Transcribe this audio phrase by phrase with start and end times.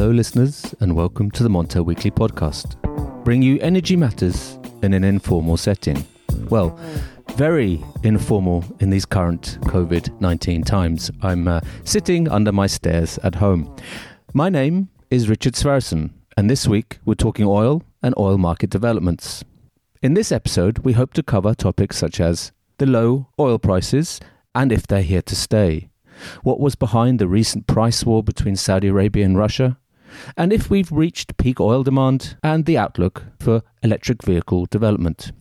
[0.00, 2.82] Hello, listeners, and welcome to the Montel Weekly Podcast.
[3.22, 6.06] Bring you energy matters in an informal setting.
[6.48, 6.74] Well,
[7.34, 11.10] very informal in these current COVID 19 times.
[11.20, 13.76] I'm uh, sitting under my stairs at home.
[14.32, 19.44] My name is Richard Sverrisson, and this week we're talking oil and oil market developments.
[20.00, 24.18] In this episode, we hope to cover topics such as the low oil prices
[24.54, 25.90] and if they're here to stay,
[26.42, 29.76] what was behind the recent price war between Saudi Arabia and Russia,
[30.36, 35.32] and if we've reached peak oil demand and the outlook for electric vehicle development.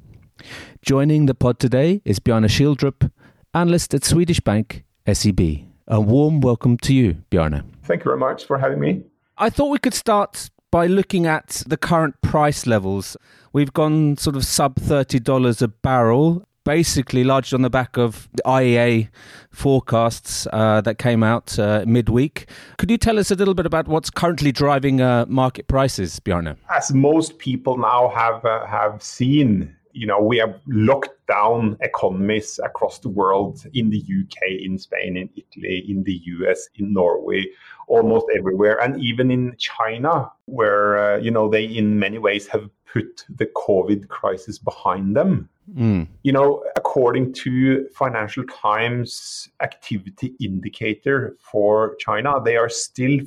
[0.81, 3.11] Joining the pod today is Bjarne Schieldrop,
[3.53, 5.39] analyst at Swedish bank SEB.
[5.87, 7.63] A warm welcome to you, Bjarne.
[7.83, 9.03] Thank you very much for having me.
[9.37, 13.17] I thought we could start by looking at the current price levels.
[13.51, 18.43] We've gone sort of sub $30 a barrel basically lodged on the back of the
[18.43, 19.09] IEA
[19.51, 22.47] forecasts uh, that came out uh, midweek.
[22.77, 26.57] Could you tell us a little bit about what's currently driving uh, market prices, Bjarne?
[26.69, 32.59] As most people now have uh, have seen, you know, we have locked down economies
[32.63, 37.45] across the world in the UK, in Spain, in Italy, in the US, in Norway,
[37.87, 42.69] almost everywhere, and even in China, where uh, you know they in many ways have
[42.91, 45.49] put the COVID crisis behind them.
[45.75, 46.07] Mm.
[46.23, 53.19] You know, according to Financial Times activity indicator for China, they are still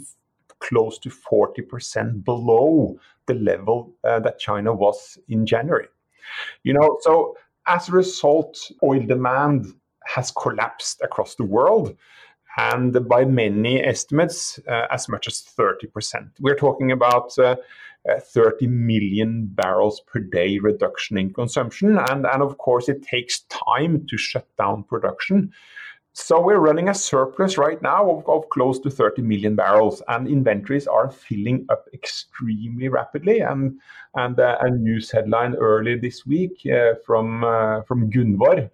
[0.59, 5.89] close to 40% below the level uh, that China was in January.
[6.63, 9.67] You know, so as a result, oil demand
[10.07, 11.97] has collapsed across the world
[12.57, 16.31] and by many estimates, uh, as much as 30%.
[16.41, 17.57] We're talking about uh,
[18.11, 21.99] uh, 30 million barrels per day reduction in consumption.
[21.99, 25.53] And, and of course, it takes time to shut down production.
[26.15, 30.29] So we're running a surplus right now of, of, close to 30 million barrels, and
[30.29, 33.41] inventories are filling up extremely rapidly.
[33.41, 33.81] And
[34.15, 38.69] and uh, a news headline earlier this week uh, from uh, from Gunvor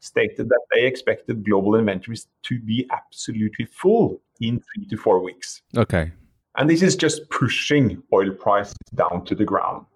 [0.00, 5.62] stated that they expected global inventories to be absolutely full in three to four weeks.
[5.76, 6.10] Okay.
[6.56, 9.86] And this is just pushing oil prices down to the ground.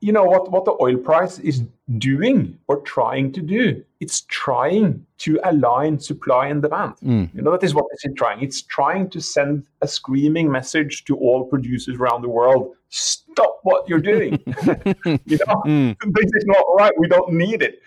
[0.00, 1.64] You know what, what the oil price is
[1.98, 3.84] doing or trying to do?
[3.98, 6.94] It's trying to align supply and demand.
[7.04, 7.34] Mm.
[7.34, 8.40] You know, that is what it's trying.
[8.40, 13.88] It's trying to send a screaming message to all producers around the world stop what
[13.88, 14.32] you're doing.
[14.46, 15.96] you know, mm.
[16.00, 16.92] this is not right.
[16.96, 17.82] We don't need it.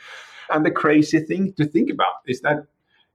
[0.50, 2.66] And the crazy thing to think about is that,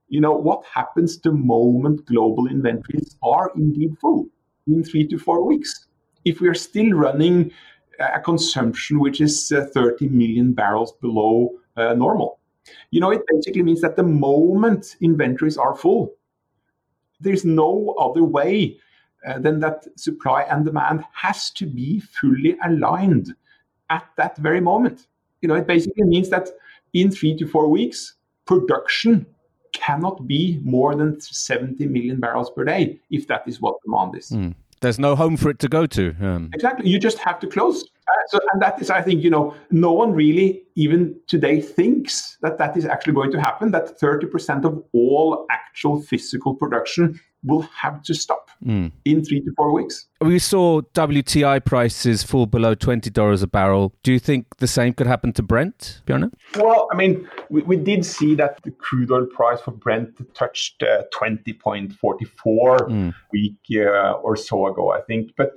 [0.08, 4.26] you know, what happens the moment global inventories are indeed full
[4.66, 5.86] in three to four weeks?
[6.24, 7.52] If we are still running
[7.98, 12.40] a consumption which is uh, 30 million barrels below uh, normal,
[12.90, 16.14] you know, it basically means that the moment inventories are full,
[17.20, 18.78] there's no other way
[19.26, 23.34] uh, than that supply and demand has to be fully aligned
[23.90, 25.06] at that very moment.
[25.40, 26.50] You know, it basically means that
[26.92, 28.14] in three to four weeks,
[28.46, 29.26] production
[29.86, 34.30] cannot be more than 70 million barrels per day if that is what demand is.
[34.30, 34.54] Mm.
[34.80, 36.14] There's no home for it to go to.
[36.20, 36.50] Um.
[36.52, 36.90] Exactly.
[36.90, 37.82] You just have to close.
[37.82, 42.36] Uh, so, and that is, I think, you know, no one really even today thinks
[42.42, 43.70] that that is actually going to happen.
[43.70, 48.90] That 30% of all actual physical production will have to stop mm.
[49.04, 50.06] in three to four weeks.
[50.20, 53.94] We saw WTI prices fall below $20 a barrel.
[54.02, 56.32] Do you think the same could happen to Brent, Bjarne?
[56.56, 60.82] Well, I mean, we, we did see that the crude oil price for Brent touched
[60.82, 63.14] uh, 20.44 mm.
[63.32, 65.32] week uh, or so ago, I think.
[65.36, 65.52] But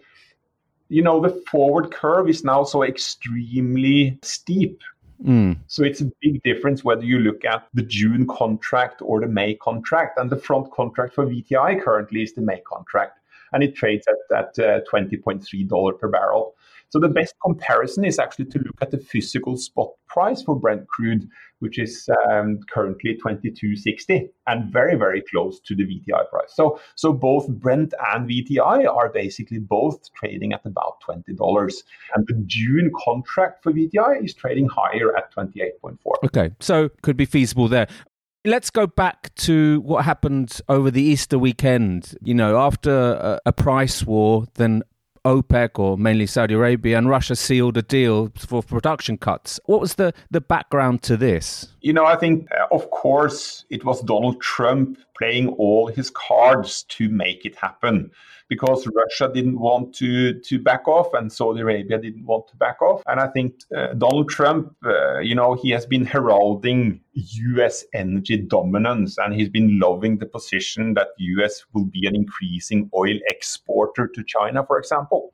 [0.90, 4.82] you know, the forward curve is now so extremely steep
[5.26, 5.58] Mm.
[5.68, 9.56] So it's a big difference whether you look at the June contract or the May
[9.56, 10.18] contract.
[10.18, 13.20] And the front contract for WTI currently is the May contract,
[13.52, 16.56] and it trades at, at uh, $20.3 per barrel.
[16.90, 20.88] So the best comparison is actually to look at the physical spot price for Brent
[20.88, 21.30] crude,
[21.60, 26.52] which is um, currently 22.60 and very very close to the WTI price.
[26.54, 31.84] So so both Brent and WTI are basically both trading at about twenty dollars,
[32.16, 35.98] and the June contract for WTI is trading higher at 28.4.
[36.26, 37.88] Okay, so could be feasible there.
[38.46, 42.16] Let's go back to what happened over the Easter weekend.
[42.22, 44.82] You know, after a, a price war, then
[45.30, 49.60] OPEC or mainly Saudi Arabia and Russia sealed a deal for production cuts.
[49.66, 51.68] What was the, the background to this?
[51.82, 56.84] You know, I think, uh, of course, it was Donald Trump playing all his cards
[56.84, 58.12] to make it happen.
[58.50, 62.82] Because Russia didn't want to to back off and Saudi Arabia didn't want to back
[62.82, 63.02] off.
[63.06, 67.86] And I think uh, Donald Trump, uh, you know, he has been heralding U.S.
[67.94, 71.64] energy dominance, and he's been loving the position that U.S.
[71.74, 75.34] will be an increasing oil exporter to China, for example.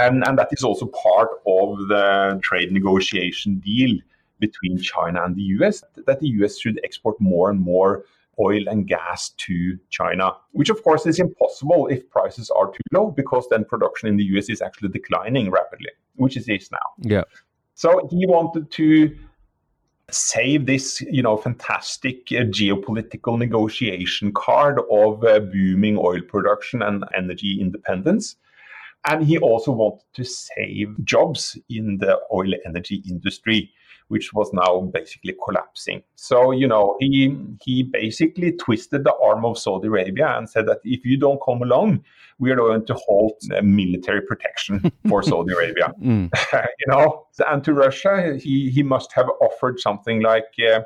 [0.00, 3.98] And, and that is also part of the trade negotiation deal
[4.40, 8.04] between China and the US, that the US should export more and more
[8.40, 13.10] oil and gas to China, which of course is impossible if prices are too low
[13.10, 16.78] because then production in the US is actually declining rapidly, which it is now.
[16.98, 17.24] Yeah.
[17.74, 19.16] So he wanted to
[20.10, 27.04] save this, you know, fantastic uh, geopolitical negotiation card of uh, booming oil production and
[27.16, 28.36] energy independence.
[29.06, 33.70] And he also wanted to save jobs in the oil energy industry
[34.08, 36.02] which was now basically collapsing.
[36.14, 40.80] So, you know, he he basically twisted the arm of Saudi Arabia and said that
[40.84, 42.04] if you don't come along,
[42.38, 45.92] we are going to halt military protection for Saudi Arabia.
[46.02, 46.30] Mm.
[46.52, 50.48] you know, and to Russia, he he must have offered something like.
[50.58, 50.80] Uh,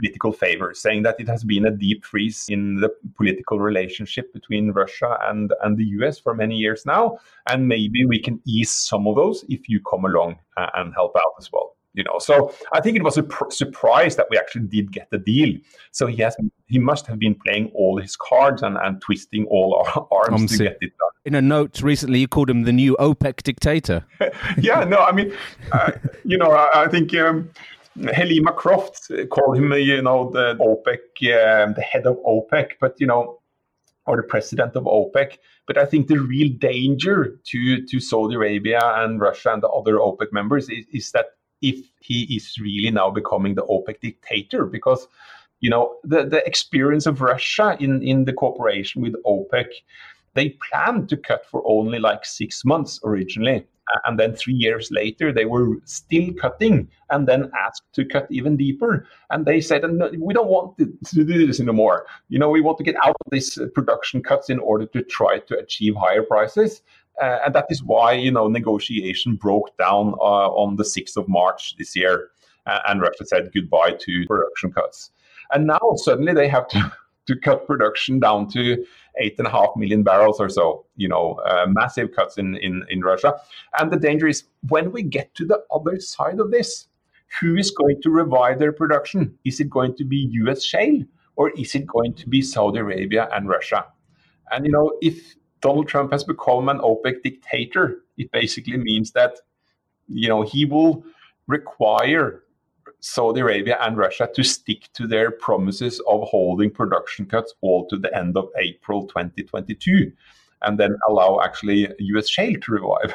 [0.00, 4.70] political favor, saying that it has been a deep freeze in the political relationship between
[4.70, 7.18] Russia and, and the US for many years now.
[7.50, 11.16] And maybe we can ease some of those if you come along uh, and help
[11.16, 12.18] out as well you know.
[12.18, 12.34] So
[12.72, 15.50] i think it was a pr- surprise that we actually did get the deal.
[15.90, 16.36] So he has
[16.66, 20.46] he must have been playing all his cards and, and twisting all our arms um,
[20.48, 21.14] to get it done.
[21.24, 24.04] In a note recently you called him the new opec dictator.
[24.58, 25.32] Yeah no i mean
[25.72, 25.92] uh,
[26.24, 27.50] you know i, I think um,
[27.98, 31.00] Helima Croft called him, you know, the OPEC,
[31.32, 33.40] uh, the head of OPEC, but you know,
[34.06, 35.38] or the president of OPEC.
[35.66, 39.96] But I think the real danger to to Saudi Arabia and Russia and the other
[39.96, 41.26] OPEC members is, is that
[41.62, 45.08] if he is really now becoming the OPEC dictator because
[45.60, 49.66] you know the, the experience of Russia in, in the cooperation with OPEC,
[50.34, 53.66] they planned to cut for only like six months originally.
[54.04, 58.56] And then three years later, they were still cutting and then asked to cut even
[58.56, 59.06] deeper.
[59.30, 59.82] And they said,
[60.18, 62.06] we don't want to do this anymore.
[62.28, 65.38] You know, we want to get out of these production cuts in order to try
[65.38, 66.82] to achieve higher prices.
[67.22, 71.28] Uh, and that is why you know negotiation broke down uh, on the 6th of
[71.28, 72.30] March this year,
[72.66, 75.10] uh, and Russia said goodbye to production cuts.
[75.52, 76.92] And now suddenly they have to
[77.26, 78.84] to cut production down to
[79.20, 80.86] eight and a half million barrels or so.
[80.96, 83.34] You know, uh, massive cuts in, in in Russia.
[83.78, 86.88] And the danger is when we get to the other side of this,
[87.40, 89.36] who is going to revive their production?
[89.44, 90.62] Is it going to be U.S.
[90.64, 91.02] shale
[91.36, 93.86] or is it going to be Saudi Arabia and Russia?
[94.50, 98.02] And you know, if Donald Trump has become an OPEC dictator.
[98.16, 99.38] It basically means that
[100.08, 101.04] you know he will
[101.46, 102.44] require
[103.00, 107.96] Saudi Arabia and Russia to stick to their promises of holding production cuts all to
[107.96, 110.12] the end of April 2022
[110.62, 113.14] and then allow actually US shale to revive.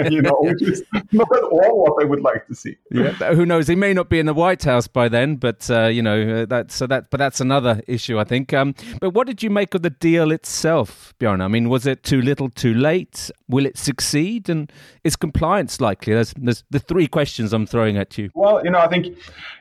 [0.10, 0.82] you know, which is
[1.12, 2.76] not at all what I would like to see.
[2.90, 3.68] Yeah, who knows?
[3.68, 6.74] He may not be in the White House by then, but uh, you know that's
[6.74, 7.10] so that.
[7.10, 8.52] But that's another issue, I think.
[8.52, 11.40] Um, but what did you make of the deal itself, Bjorn?
[11.40, 13.30] I mean, was it too little, too late?
[13.48, 14.48] Will it succeed?
[14.48, 14.72] And
[15.04, 16.14] is compliance likely?
[16.14, 18.30] There's, there's the three questions I'm throwing at you.
[18.34, 19.06] Well, you know, I think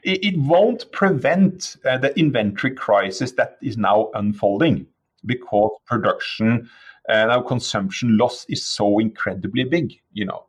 [0.04, 4.88] it, it won't prevent uh, the inventory crisis that is now unfolding
[5.26, 6.70] because production
[7.10, 10.46] and our consumption loss is so incredibly big, you know.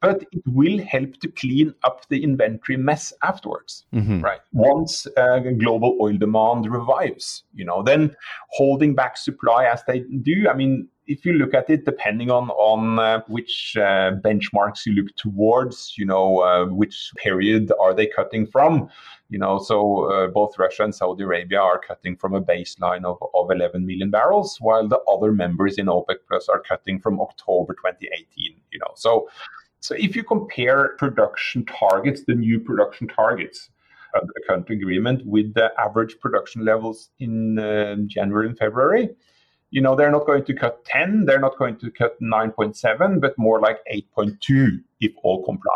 [0.00, 4.22] But it will help to clean up the inventory mess afterwards, mm-hmm.
[4.22, 4.40] right?
[4.52, 8.16] Once uh, global oil demand revives, you know, then
[8.48, 10.48] holding back supply as they do.
[10.48, 14.92] I mean, if you look at it, depending on on uh, which uh, benchmarks you
[14.92, 18.88] look towards, you know, uh, which period are they cutting from?
[19.28, 23.18] You know, so uh, both Russia and Saudi Arabia are cutting from a baseline of,
[23.34, 27.74] of 11 million barrels, while the other members in OPEC Plus are cutting from October
[27.74, 28.54] 2018.
[28.72, 29.28] You know, so
[29.80, 33.70] so if you compare production targets, the new production targets
[34.14, 39.10] under the current agreement with the average production levels in uh, January and February,
[39.70, 43.38] you know, they're not going to cut 10, they're not going to cut 9.7, but
[43.38, 45.70] more like 8.2 if all comply.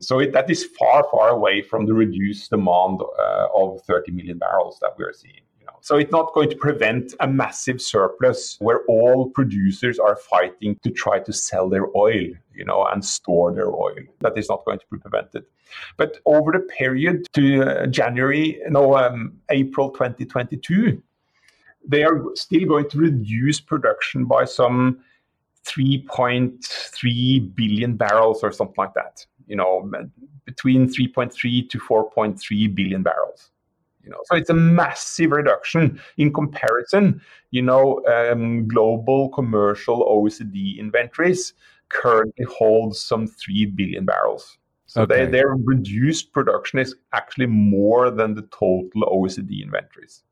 [0.00, 4.38] So it, that is far, far away from the reduced demand uh, of 30 million
[4.38, 5.42] barrels that we're seeing.
[5.88, 10.90] So it's not going to prevent a massive surplus where all producers are fighting to
[10.90, 13.96] try to sell their oil, you know, and store their oil.
[14.20, 15.44] That is not going to be prevented.
[15.96, 21.02] But over the period to uh, January, no, um, April 2022,
[21.86, 24.98] they are still going to reduce production by some
[25.64, 29.24] 3.3 billion barrels or something like that.
[29.46, 29.90] You know,
[30.44, 33.52] between 3.3 to 4.3 billion barrels.
[34.08, 37.20] You know, so it's a massive reduction in comparison.
[37.50, 41.52] You know, um, global commercial OECD inventories
[41.90, 44.56] currently hold some three billion barrels.
[44.86, 45.26] So okay.
[45.26, 50.22] they, their reduced production is actually more than the total OECD inventories.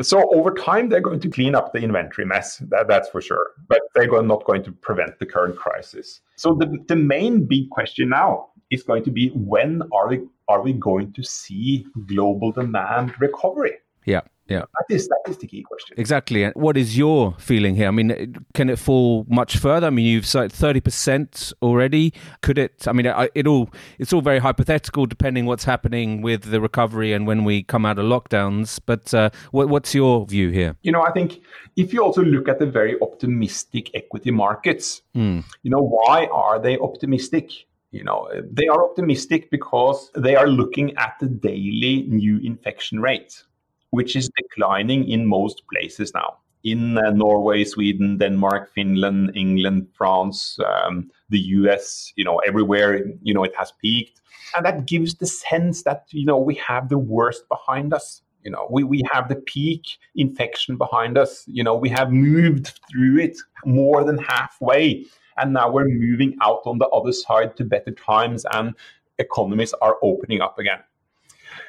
[0.00, 2.62] So over time, they're going to clean up the inventory mess.
[2.70, 3.48] That, that's for sure.
[3.68, 6.22] But they're not going to prevent the current crisis.
[6.36, 10.62] So the, the main big question now is going to be when are we are
[10.62, 13.74] we going to see global demand recovery?
[14.04, 14.22] Yeah.
[14.48, 14.64] Yeah.
[14.76, 15.94] That is that is the key question.
[15.98, 16.42] Exactly.
[16.42, 17.86] And what is your feeling here?
[17.86, 19.86] I mean, can it fall much further?
[19.86, 22.12] I mean, you've said thirty percent already.
[22.42, 22.86] Could it?
[22.88, 27.26] I mean, it all it's all very hypothetical, depending what's happening with the recovery and
[27.26, 28.80] when we come out of lockdowns.
[28.84, 30.76] But uh, what, what's your view here?
[30.82, 31.40] You know, I think
[31.76, 35.44] if you also look at the very optimistic equity markets, mm.
[35.62, 37.52] you know, why are they optimistic?
[37.92, 43.42] You know they are optimistic because they are looking at the daily new infection rate
[43.90, 50.58] which is declining in most places now in uh, Norway, Sweden, Denmark, Finland, England, France,
[50.64, 54.20] um, the US, you know, everywhere, you know, it has peaked.
[54.54, 58.22] And that gives the sense that, you know, we have the worst behind us.
[58.44, 59.82] You know, we, we have the peak
[60.16, 61.44] infection behind us.
[61.46, 65.06] You know, we have moved through it more than halfway.
[65.36, 68.74] And now we're moving out on the other side to better times and
[69.18, 70.80] economies are opening up again.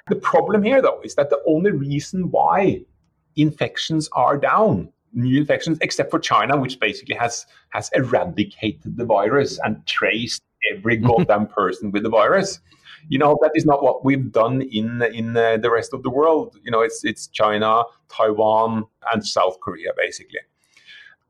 [0.09, 2.81] The problem here, though, is that the only reason why
[3.35, 9.59] infections are down, new infections, except for China, which basically has has eradicated the virus
[9.63, 12.59] and traced every goddamn person with the virus.
[13.09, 16.09] You know that is not what we've done in in uh, the rest of the
[16.09, 16.57] world.
[16.63, 20.39] You know, it's it's China, Taiwan, and South Korea basically.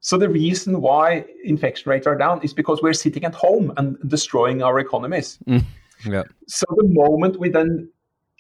[0.04, 3.98] So the reason why infection rates are down is because we're sitting at home and
[4.06, 5.40] destroying our economies.
[5.48, 5.64] Mm,
[6.06, 6.24] yeah.
[6.46, 7.90] So the moment we then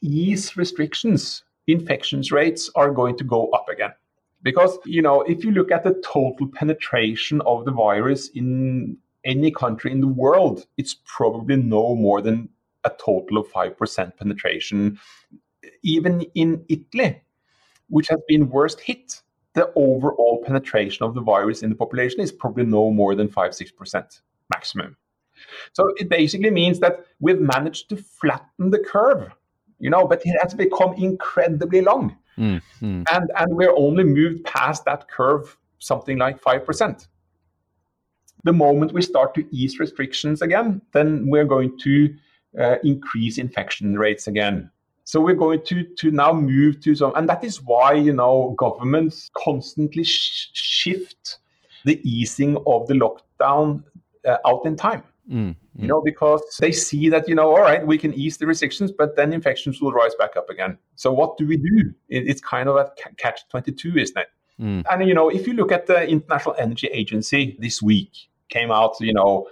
[0.01, 3.93] ease restrictions, infections rates are going to go up again.
[4.41, 9.50] Because, you know, if you look at the total penetration of the virus in any
[9.50, 12.50] country in the world, it's probably no more than
[12.84, 15.00] a total of 5% penetration.
[15.82, 17.22] Even in Italy,
[17.88, 19.22] which has been worst hit,
[19.54, 23.52] the overall penetration of the virus in the population is probably no more than 5
[23.52, 24.98] 6% maximum.
[25.74, 29.32] So it basically means that we've managed to flatten the curve
[29.84, 32.16] you know, but it has become incredibly long.
[32.38, 33.06] Mm, mm.
[33.12, 37.08] And, and we're only moved past that curve something like 5%.
[38.46, 42.16] The moment we start to ease restrictions again, then we're going to
[42.58, 44.72] uh, increase infection rates again.
[45.06, 48.56] So we're going to, to now move to some, and that is why, you know,
[48.58, 51.40] governments constantly sh- shift
[51.84, 53.84] the easing of the lockdown
[54.26, 55.04] uh, out in time.
[55.30, 58.46] Mm, you know, because they see that, you know, all right, we can ease the
[58.46, 60.78] restrictions, but then infections will rise back up again.
[60.96, 61.94] So what do we do?
[62.10, 64.28] it's kind of a catch 22, isn't it?
[64.60, 64.84] Mm.
[64.92, 68.12] And, you know, if you look at the International Energy Agency this week,
[68.50, 69.48] came out, you know,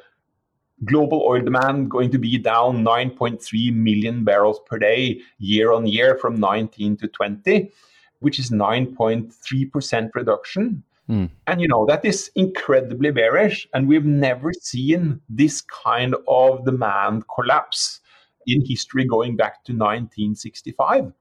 [0.86, 6.18] global oil demand going to be down 9.3 million barrels per day year on year
[6.18, 7.72] from 19 to 20,
[8.20, 10.84] which is 9.3% reduction.
[11.10, 11.30] Mm.
[11.48, 13.68] And you know, that is incredibly bearish.
[13.74, 18.00] And we've never seen this kind of demand collapse
[18.48, 21.12] in history going back to 1965.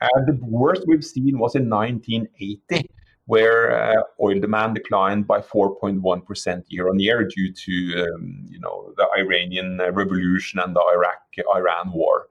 [0.00, 2.88] And the worst we've seen was in 1980,
[3.26, 8.92] where uh, oil demand declined by 4.1% year on year due to um, you know
[8.96, 11.22] the Iranian revolution and the Iraq
[11.54, 12.26] Iran war.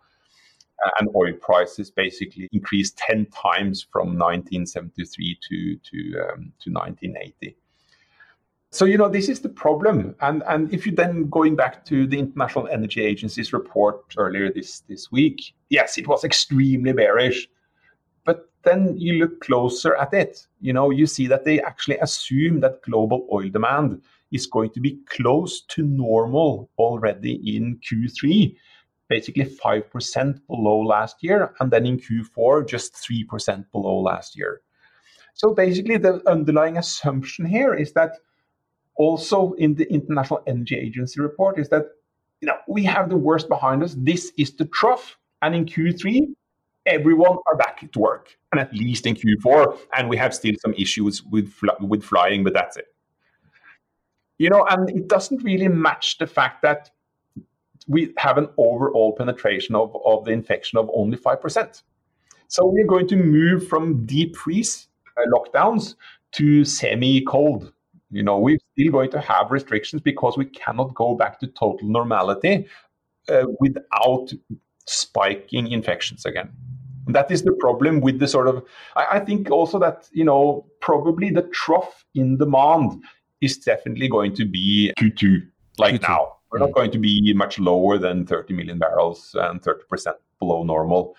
[0.85, 7.55] Uh, and oil prices basically increased 10 times from 1973 to, to, um, to 1980.
[8.71, 10.15] So, you know, this is the problem.
[10.19, 14.81] And, and if you then going back to the International Energy Agency's report earlier this,
[14.81, 17.47] this week, yes, it was extremely bearish.
[18.65, 22.81] Then you look closer at it, you know, you see that they actually assume that
[22.81, 28.55] global oil demand is going to be close to normal already in Q3
[29.07, 34.61] basically 5% below last year, and then in Q4, just 3% below last year.
[35.33, 38.13] So basically, the underlying assumption here is that
[38.95, 41.87] also in the International Energy Agency report is that
[42.41, 43.95] you know we have the worst behind us.
[43.97, 46.33] This is the trough, and in Q3,
[46.85, 50.73] everyone are back to work, and at least in Q4, and we have still some
[50.73, 52.87] issues with fl- with flying, but that's it.
[54.37, 56.91] You know, and it doesn't really match the fact that
[57.87, 61.83] we have an overall penetration of, of the infection of only 5%.
[62.47, 64.87] So we're going to move from deep freeze
[65.17, 65.95] uh, lockdowns
[66.33, 67.71] to semi cold.
[68.11, 71.87] You know, we're still going to have restrictions because we cannot go back to total
[71.87, 72.67] normality
[73.29, 74.31] uh, without
[74.85, 76.51] spiking infections again.
[77.05, 78.63] And that is the problem with the sort of.
[78.95, 83.03] I, I think also that you know probably the trough in demand
[83.41, 85.47] is definitely going to be Q2
[85.77, 86.09] like Q2.
[86.09, 86.35] now.
[86.51, 86.75] We're not mm.
[86.75, 91.15] going to be much lower than 30 million barrels and 30% below normal.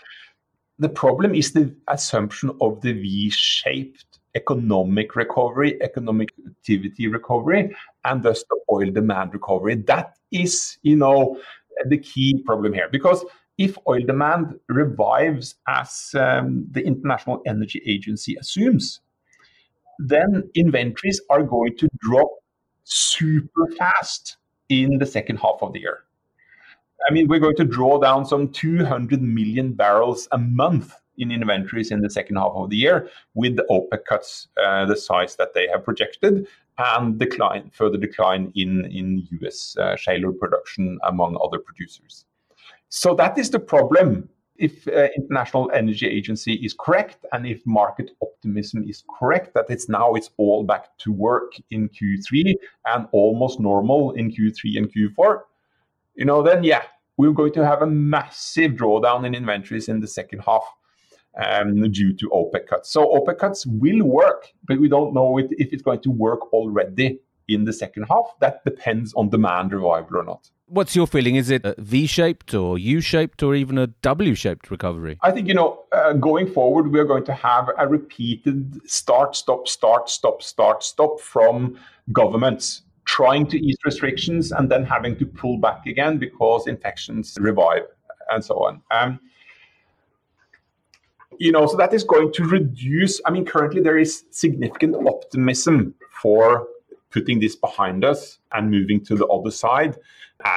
[0.79, 7.75] The problem is the assumption of the V-shaped economic recovery, economic activity recovery,
[8.05, 9.77] and thus the oil demand recovery.
[9.77, 11.41] That is, you know,
[11.87, 12.89] the key problem here.
[12.91, 13.25] Because
[13.59, 19.01] if oil demand revives as um, the International Energy Agency assumes,
[19.99, 22.29] then inventories are going to drop
[22.85, 24.37] super fast
[24.69, 26.05] in the second half of the year.
[27.09, 31.91] I mean, we're going to draw down some 200 million barrels a month in inventories
[31.91, 35.55] in the second half of the year with the OPEC cuts uh, the size that
[35.55, 36.47] they have projected
[36.79, 42.27] and decline further decline in in US uh, shale production among other producers.
[42.89, 44.29] So that is the problem.
[44.59, 49.89] If uh, International Energy Agency is correct and if market optimism is correct that it's
[49.89, 52.55] now it's all back to work in Q3
[52.87, 55.41] and almost normal in Q3 and Q4,
[56.15, 56.85] you know, then yeah,
[57.19, 60.65] we're going to have a massive drawdown in inventories in the second half
[61.43, 62.91] um, due to OPEC cuts.
[62.91, 67.21] So OPEC cuts will work, but we don't know if it's going to work already
[67.49, 68.35] in the second half.
[68.41, 70.51] That depends on demand revival or not.
[70.69, 71.37] What's your feeling?
[71.37, 75.17] Is it a V-shaped or U-shaped or even a W-shaped recovery?
[75.23, 79.37] I think you know, uh, going forward, we are going to have a repeated start,
[79.37, 81.79] stop, start, stop, start, stop from
[82.13, 87.87] governments trying to ease restrictions and then having to pull back again because infections revive
[88.31, 88.83] and so on.
[88.91, 89.21] Um,
[91.39, 93.21] you know, so that is going to reduce.
[93.25, 96.67] I mean, currently there is significant optimism for
[97.17, 99.97] putting this behind us and moving to the other side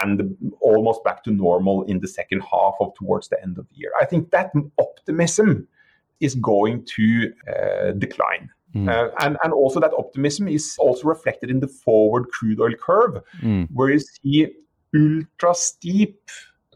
[0.01, 3.75] and almost back to normal in the second half of towards the end of the
[3.75, 3.91] year.
[4.01, 5.69] I think that optimism
[6.19, 8.49] is going to uh, decline.
[8.75, 8.89] Mm.
[8.89, 13.23] Uh, and, and also that optimism is also reflected in the forward crude oil curve,
[13.41, 13.67] mm.
[13.73, 14.47] where you see
[14.93, 16.19] ultra steep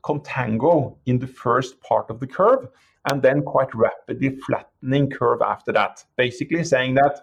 [0.01, 2.69] contango in the first part of the curve,
[3.11, 6.05] and then quite rapidly flattening curve after that.
[6.15, 7.19] Basically saying that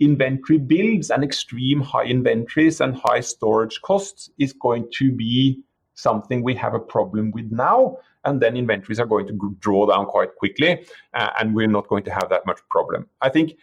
[0.00, 5.60] inventory builds and extreme high inventories and high storage costs is going to be
[5.94, 7.96] something we have a problem with now.
[8.24, 12.04] And then inventories are going to draw down quite quickly, uh, and we're not going
[12.04, 13.06] to have that much problem.
[13.22, 13.56] I think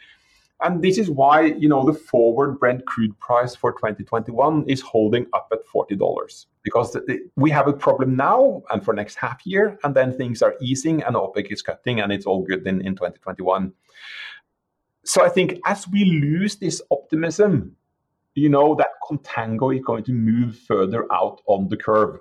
[0.62, 5.28] and this is why, you know, the forward Brent crude price for 2021 is holding
[5.34, 6.98] up at $40 because
[7.36, 11.04] we have a problem now and for next half year, and then things are easing
[11.04, 13.74] and OPEC is cutting and it's all good in, in 2021.
[15.06, 17.76] So I think as we lose this optimism,
[18.34, 22.20] you know, that contango is going to move further out on the curve.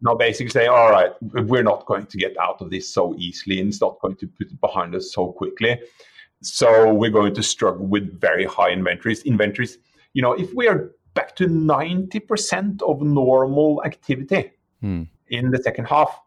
[0.00, 3.58] Now, basically say, all right, we're not going to get out of this so easily
[3.58, 5.80] and it's not going to put it behind us so quickly.
[6.40, 9.22] So we're going to struggle with very high inventories.
[9.22, 9.78] Inventories,
[10.12, 15.02] you know, if we are back to 90% of normal activity hmm.
[15.30, 16.20] in the second half,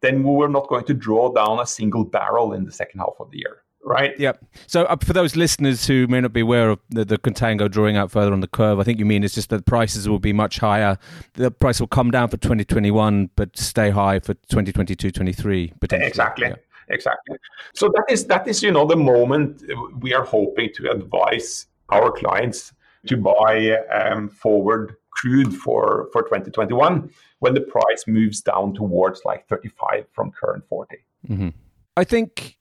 [0.00, 3.30] then we're not going to draw down a single barrel in the second half of
[3.30, 3.64] the year.
[3.82, 4.18] Right.
[4.18, 4.44] Yep.
[4.66, 7.96] So, uh, for those listeners who may not be aware of the, the contango drawing
[7.96, 10.32] out further on the curve, I think you mean it's just that prices will be
[10.32, 10.98] much higher.
[11.34, 16.08] The price will come down for 2021, but stay high for 2022, 23, potentially.
[16.08, 16.48] Exactly.
[16.48, 16.56] Yeah
[16.90, 17.36] exactly.
[17.74, 19.62] So that is that is you know the moment
[20.00, 22.72] we are hoping to advise our clients
[23.06, 29.48] to buy um, forward crude for for 2021 when the price moves down towards like
[29.48, 30.96] 35 from current 40.
[31.28, 31.48] Mm-hmm.
[31.96, 32.56] I think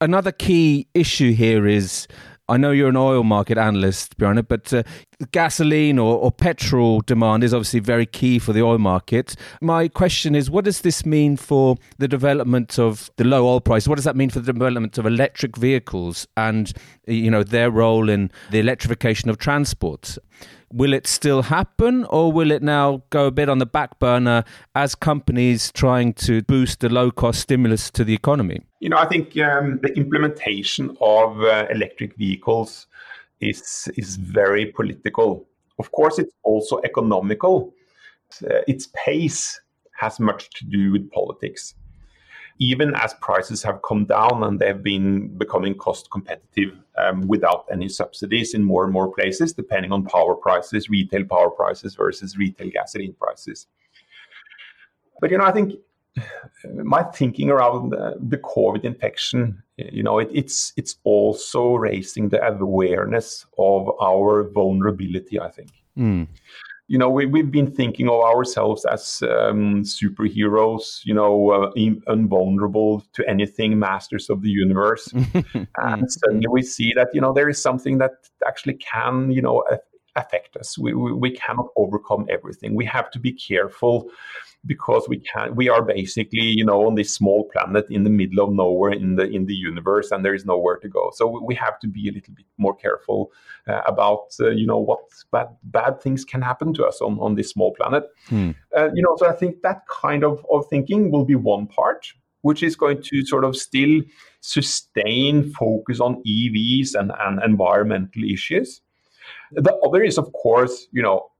[0.00, 2.06] another key issue here is
[2.50, 4.82] I know you're an oil market analyst, Bjarne, but uh,
[5.32, 9.36] gasoline or, or, petrol demand is obviously very key for the oil market.
[9.60, 13.86] My question is, what does this mean for the development of the low oil price?
[13.86, 16.72] What does that mean for the development of electric vehicles and
[17.06, 20.16] you know their role in the electrification of transport?
[20.72, 24.44] Will it still happen, or will it now go a bit on the back burner
[24.74, 28.62] as companies trying to boost the low cost stimulus to the economy?
[28.80, 32.86] You know, I think um, the implementation of uh, electric vehicles
[33.40, 35.46] is is very political.
[35.78, 37.74] Of course, it's also economical.
[38.42, 39.60] Uh, its pace
[39.92, 41.74] has much to do with politics
[42.58, 47.88] even as prices have come down and they've been becoming cost competitive um, without any
[47.88, 52.68] subsidies in more and more places, depending on power prices, retail power prices versus retail
[52.70, 53.66] gasoline prices.
[55.20, 55.74] But you know, I think
[56.84, 63.46] my thinking around the COVID infection, you know, it, it's it's also raising the awareness
[63.58, 65.40] of our vulnerability.
[65.40, 65.70] I think.
[65.96, 66.28] Mm.
[66.88, 71.70] you know, we, we've been thinking of ourselves as um, superheroes, you know, uh,
[72.06, 75.12] invulnerable to anything, masters of the universe.
[75.76, 78.12] and suddenly we see that, you know, there is something that
[78.46, 79.62] actually can, you know,
[80.16, 80.78] affect us.
[80.78, 82.74] We, we, we cannot overcome everything.
[82.74, 84.10] We have to be careful
[84.66, 88.44] because we can we are basically you know on this small planet in the middle
[88.44, 91.10] of nowhere in the in the universe and there is nowhere to go.
[91.14, 93.32] So we have to be a little bit more careful
[93.68, 95.00] uh, about uh, you know what
[95.32, 98.04] bad bad things can happen to us on on this small planet.
[98.28, 98.50] Hmm.
[98.76, 102.06] uh, you know so i think that kind of of thinking will be one part
[102.42, 104.00] which is going to sort of still
[104.40, 108.80] sustain focus on evs and and environmental issues.
[109.52, 111.30] The other is of course you know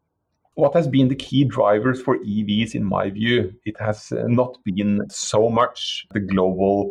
[0.59, 3.55] what has been the key drivers for EVs, in my view?
[3.65, 6.91] It has uh, not been so much the global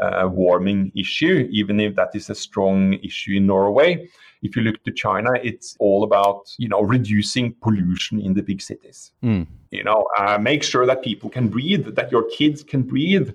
[0.00, 4.06] uh, warming issue, even if that is a strong issue in Norway.
[4.42, 8.60] If you look to China, it's all about you know reducing pollution in the big
[8.60, 9.12] cities.
[9.24, 9.46] Mm.
[9.70, 13.30] You know, uh, make sure that people can breathe, that your kids can breathe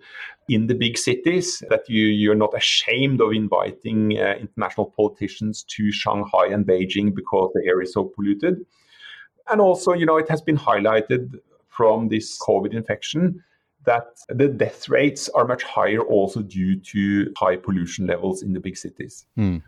[0.48, 5.92] in the big cities, that you you're not ashamed of inviting uh, international politicians to
[5.92, 8.64] Shanghai and Beijing because the air is so polluted.
[9.52, 13.44] And also, you know, it has been highlighted from this COVID infection
[13.86, 18.60] that the death rates are much higher also due to high pollution levels in the
[18.60, 19.26] big cities.
[19.38, 19.62] Mm.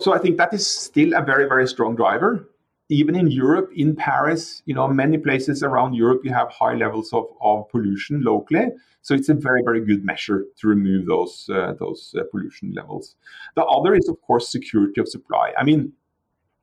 [0.00, 2.48] So I think that is still a very, very strong driver.
[2.88, 7.12] Even in Europe, in Paris, you know, many places around Europe, you have high levels
[7.12, 8.66] of, of pollution locally.
[9.02, 13.16] So it's a very, very good measure to remove those uh, those uh, pollution levels.
[13.54, 15.52] The other is, of course, security of supply.
[15.56, 15.92] I mean,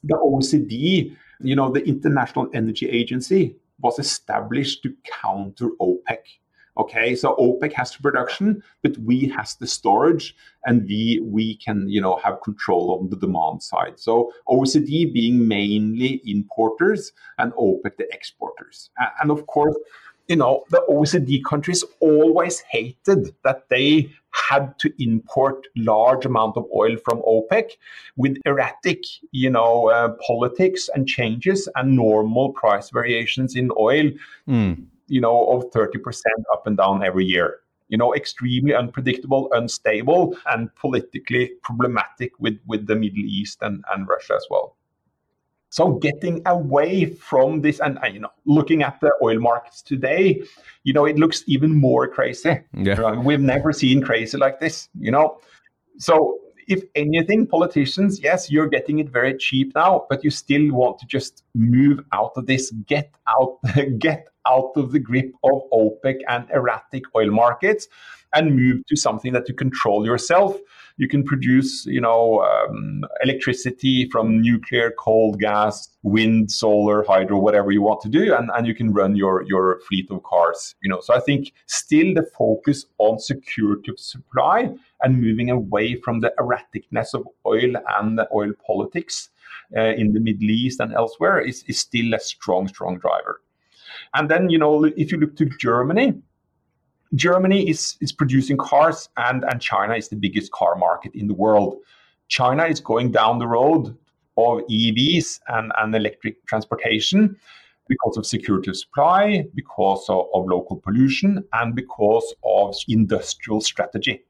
[0.03, 6.19] the OECD you know, the International Energy Agency was established to counter OPEC.
[6.77, 11.89] Okay, so OPEC has the production, but we has the storage, and we we can
[11.89, 13.99] you know have control on the demand side.
[13.99, 19.75] So OECD being mainly importers and OPEC the exporters, and of course
[20.29, 26.65] you know, the OECD countries always hated that they had to import large amount of
[26.75, 27.71] oil from OPEC
[28.15, 34.09] with erratic, you know, uh, politics and changes and normal price variations in oil,
[34.47, 34.83] mm.
[35.07, 36.21] you know, of 30%
[36.53, 37.59] up and down every year.
[37.89, 44.07] You know, extremely unpredictable, unstable, and politically problematic with, with the Middle East and, and
[44.07, 44.75] Russia as well.
[45.69, 50.41] So getting away from this and, uh, you know, looking at the oil markets today,
[50.83, 52.59] you know, it looks even more crazy.
[52.73, 53.19] Yeah.
[53.19, 55.39] We've never seen crazy like this, you know.
[55.97, 60.99] So if anything, politicians, yes, you're getting it very cheap now, but you still want
[60.99, 63.57] to just move out of this, get out,
[63.97, 67.87] get out of the grip of OPEC and erratic oil markets
[68.35, 70.55] and move to something that you control yourself.
[70.97, 77.71] You can produce, you know, um, electricity from nuclear, coal, gas, wind, solar, hydro, whatever
[77.71, 80.75] you want to do, and, and you can run your your fleet of cars.
[80.83, 85.95] You know, so I think still the focus on security of supply and moving away
[85.95, 89.29] from the erraticness of oil and oil politics
[89.75, 93.41] uh, in the Middle East and elsewhere is, is still a strong, strong driver.
[94.13, 96.13] And then, you know, if you look to Germany,
[97.15, 101.33] Germany is, is producing cars and, and China is the biggest car market in the
[101.33, 101.77] world.
[102.27, 103.97] China is going down the road
[104.37, 107.35] of EVs and, and electric transportation
[107.87, 114.23] because of security of supply, because of, of local pollution, and because of industrial strategy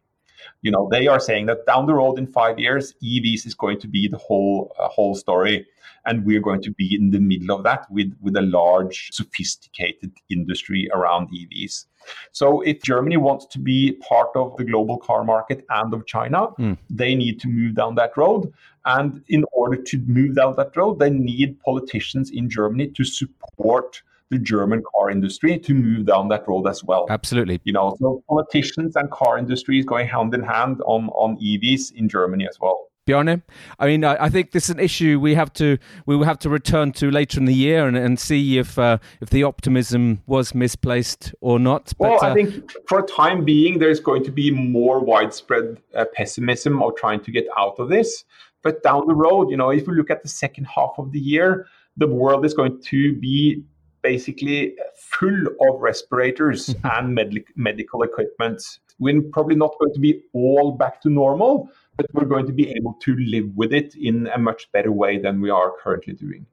[0.61, 3.79] you know they are saying that down the road in five years evs is going
[3.79, 5.65] to be the whole uh, whole story.
[6.05, 10.11] And we're going to be in the middle of that with with a large sophisticated
[10.29, 11.85] industry around evs
[12.31, 16.47] so if germany wants to be part of the global car market and of china
[16.59, 16.77] mm.
[16.89, 18.51] they need to move down that road.
[18.85, 24.01] And in order to move down that road they need politicians in germany to support
[24.29, 27.07] the German car industry to move down that road as well.
[27.09, 27.59] Absolutely.
[27.63, 31.93] You know, so politicians and car industry is going hand in hand on, on EVs
[31.93, 32.89] in Germany as well.
[33.09, 33.41] Bjarne,
[33.79, 36.37] I mean, I, I, think this is an issue we have to we will have
[36.39, 40.21] to return to later in the year and, and see if uh, if the optimism
[40.27, 41.91] was misplaced or not.
[41.97, 45.81] But, well, I uh, think for a time being, there's going to be more widespread
[45.95, 48.25] uh, pessimism of trying to get out of this.
[48.61, 51.19] But down the road, you know, if we look at the second half of the
[51.19, 51.65] year,
[51.97, 53.63] the world is going to be
[54.01, 58.61] basically full of respirators and med- medical equipment.
[58.99, 62.69] We're probably not going to be all back to normal, but we're going to be
[62.71, 66.45] able to live with it in a much better way than we are currently doing.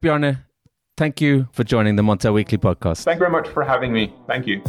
[0.00, 0.38] Bjarne,
[0.96, 3.04] thank you for joining the Montel Weekly podcast.
[3.04, 4.12] Thank you very much for having me.
[4.26, 4.62] Thank you.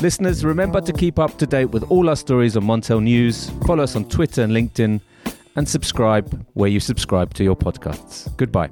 [0.00, 3.50] Listeners, remember to keep up to date with all our stories on Montel News.
[3.66, 5.00] Follow us on Twitter and LinkedIn,
[5.56, 8.34] and subscribe where you subscribe to your podcasts.
[8.36, 8.70] Goodbye.